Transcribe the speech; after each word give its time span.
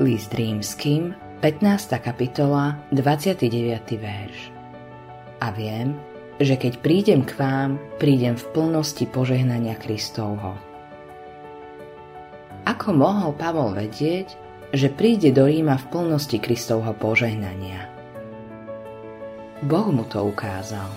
List 0.00 0.32
rímským, 0.32 1.12
15. 1.44 2.00
kapitola, 2.00 2.80
29. 2.88 3.36
verš. 4.00 4.48
A 5.44 5.52
viem, 5.52 5.92
že 6.40 6.56
keď 6.56 6.80
prídem 6.80 7.20
k 7.20 7.36
vám, 7.36 7.76
prídem 8.00 8.32
v 8.32 8.48
plnosti 8.48 9.04
požehnania 9.04 9.76
Kristovho. 9.76 10.56
Ako 12.64 12.96
mohol 12.96 13.36
Pavol 13.36 13.76
vedieť, 13.76 14.32
že 14.72 14.88
príde 14.88 15.36
do 15.36 15.44
Ríma 15.44 15.76
v 15.76 15.88
plnosti 15.92 16.40
Kristovho 16.40 16.96
požehnania? 16.96 17.84
Boh 19.68 19.92
mu 19.92 20.08
to 20.08 20.32
ukázal. 20.32 20.88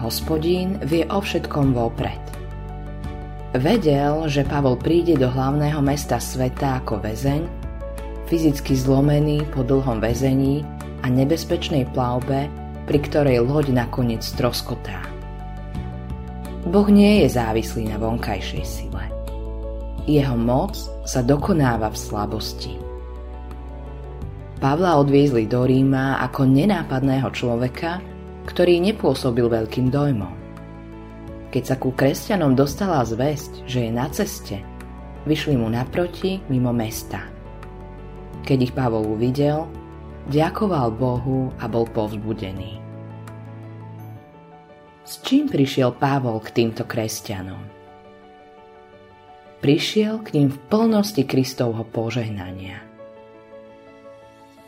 Hospodín 0.00 0.80
vie 0.88 1.04
o 1.12 1.20
všetkom 1.20 1.76
vopred. 1.76 2.24
Vedel, 3.52 4.24
že 4.32 4.40
Pavol 4.48 4.80
príde 4.80 5.20
do 5.20 5.28
hlavného 5.28 5.84
mesta 5.84 6.16
sveta 6.16 6.80
ako 6.80 7.04
väzeň 7.04 7.63
fyzicky 8.28 8.72
zlomený 8.76 9.44
po 9.52 9.60
dlhom 9.60 10.00
väzení 10.00 10.64
a 11.04 11.12
nebezpečnej 11.12 11.84
plavbe, 11.92 12.48
pri 12.88 12.98
ktorej 13.00 13.44
loď 13.44 13.84
nakoniec 13.84 14.24
troskotá. 14.36 15.04
Boh 16.64 16.88
nie 16.88 17.24
je 17.24 17.36
závislý 17.36 17.92
na 17.92 18.00
vonkajšej 18.00 18.64
sile. 18.64 19.04
Jeho 20.08 20.36
moc 20.36 20.76
sa 21.04 21.20
dokonáva 21.20 21.92
v 21.92 22.00
slabosti. 22.00 22.74
Pavla 24.60 24.96
odviezli 24.96 25.44
do 25.44 25.68
Ríma 25.68 26.24
ako 26.24 26.48
nenápadného 26.48 27.28
človeka, 27.36 28.00
ktorý 28.48 28.80
nepôsobil 28.80 29.44
veľkým 29.44 29.92
dojmom. 29.92 30.32
Keď 31.52 31.62
sa 31.64 31.76
ku 31.76 31.92
kresťanom 31.92 32.56
dostala 32.56 33.04
zväzť, 33.04 33.68
že 33.68 33.88
je 33.88 33.90
na 33.92 34.08
ceste, 34.08 34.64
vyšli 35.28 35.60
mu 35.60 35.68
naproti 35.68 36.40
mimo 36.48 36.72
mesta– 36.72 37.28
keď 38.44 38.58
ich 38.68 38.76
Pavol 38.76 39.08
uvidel, 39.08 39.64
ďakoval 40.28 40.92
Bohu 40.92 41.48
a 41.56 41.64
bol 41.64 41.88
povzbudený. 41.88 42.76
S 45.04 45.20
čím 45.20 45.48
prišiel 45.48 45.96
Pavol 45.96 46.40
k 46.44 46.48
týmto 46.52 46.84
kresťanom? 46.84 47.60
Prišiel 49.64 50.20
k 50.20 50.36
ním 50.36 50.48
v 50.52 50.58
plnosti 50.68 51.24
Kristovho 51.24 51.88
požehnania. 51.88 52.84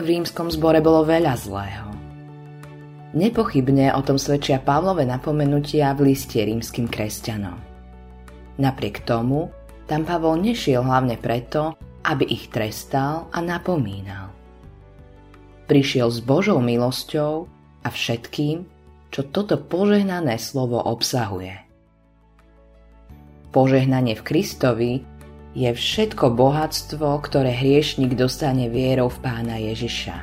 V 0.00 0.04
rímskom 0.04 0.48
zbore 0.48 0.80
bolo 0.80 1.04
veľa 1.04 1.34
zlého. 1.36 1.92
Nepochybne 3.16 3.96
o 3.96 4.00
tom 4.04 4.20
svedčia 4.20 4.60
Pavlové 4.60 5.08
napomenutia 5.08 5.96
v 5.96 6.12
liste 6.12 6.40
rímským 6.40 6.92
kresťanom. 6.92 7.56
Napriek 8.60 9.04
tomu, 9.08 9.48
tam 9.88 10.04
Pavol 10.04 10.44
nešiel 10.44 10.84
hlavne 10.84 11.16
preto, 11.16 11.72
aby 12.04 12.24
ich 12.28 12.48
trestal 12.48 13.26
a 13.34 13.38
napomínal. 13.42 14.30
Prišiel 15.68 16.08
s 16.08 16.24
Božou 16.24 16.64
milosťou 16.64 17.44
a 17.84 17.88
všetkým, 17.92 18.64
čo 19.12 19.20
toto 19.28 19.60
požehnané 19.60 20.40
slovo 20.40 20.80
obsahuje. 20.80 21.60
Požehnanie 23.52 24.16
v 24.16 24.22
Kristovi 24.24 24.92
je 25.56 25.68
všetko 25.72 26.32
bohatstvo, 26.36 27.20
ktoré 27.24 27.52
hriešnik 27.52 28.16
dostane 28.16 28.68
vierou 28.68 29.08
v 29.08 29.18
pána 29.24 29.56
Ježiša. 29.60 30.16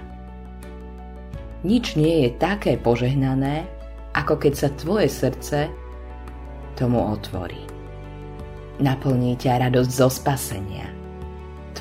Nič 1.66 1.98
nie 1.98 2.26
je 2.26 2.30
také 2.38 2.78
požehnané, 2.78 3.66
ako 4.14 4.38
keď 4.38 4.54
sa 4.54 4.70
tvoje 4.78 5.10
srdce 5.10 5.70
tomu 6.78 7.02
otvorí. 7.02 7.66
Naplní 8.78 9.34
ťa 9.38 9.66
radosť 9.66 9.92
zo 9.92 10.10
spasenia 10.10 11.05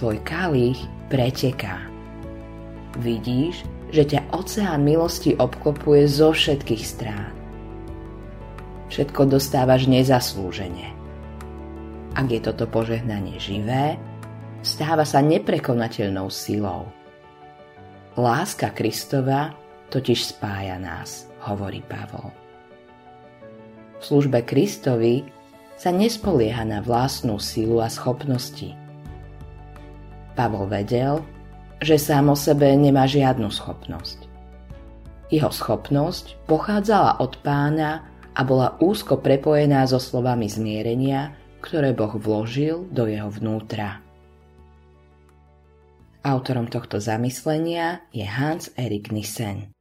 tvoj 0.05 0.21
kalich 0.21 0.85
preteká. 1.09 1.81
Vidíš, 3.01 3.65
že 3.89 4.05
ťa 4.05 4.37
oceán 4.37 4.85
milosti 4.85 5.33
obklopuje 5.33 6.05
zo 6.05 6.37
všetkých 6.37 6.85
strán. 6.85 7.33
Všetko 8.93 9.33
dostávaš 9.33 9.89
nezaslúžene. 9.89 10.93
Ak 12.13 12.29
je 12.29 12.37
toto 12.37 12.69
požehnanie 12.69 13.41
živé, 13.41 13.97
stáva 14.61 15.09
sa 15.09 15.25
neprekonateľnou 15.25 16.29
silou. 16.29 16.85
Láska 18.21 18.77
Kristova 18.77 19.57
totiž 19.89 20.37
spája 20.37 20.77
nás, 20.77 21.33
hovorí 21.49 21.81
Pavol. 21.81 22.29
V 23.97 24.03
službe 24.05 24.45
Kristovi 24.45 25.25
sa 25.81 25.89
nespolieha 25.89 26.69
na 26.69 26.85
vlastnú 26.85 27.41
silu 27.41 27.81
a 27.81 27.89
schopnosti– 27.89 28.77
Pavol 30.35 30.71
vedel, 30.71 31.23
že 31.83 31.99
sám 31.99 32.31
o 32.31 32.37
sebe 32.39 32.71
nemá 32.75 33.07
žiadnu 33.07 33.51
schopnosť. 33.51 34.27
Jeho 35.35 35.51
schopnosť 35.51 36.47
pochádzala 36.47 37.19
od 37.19 37.35
pána 37.43 38.07
a 38.35 38.41
bola 38.47 38.79
úzko 38.79 39.19
prepojená 39.19 39.87
so 39.87 39.99
slovami 39.99 40.47
zmierenia, 40.47 41.35
ktoré 41.59 41.97
Boh 41.97 42.15
vložil 42.15 42.87
do 42.91 43.11
jeho 43.11 43.31
vnútra. 43.31 44.05
Autorom 46.25 46.73
tohto 46.73 47.03
zamyslenia 47.03 48.01
je 48.09 48.25
Hans 48.25 48.73
Erik 48.81 49.13
Nissen. 49.13 49.74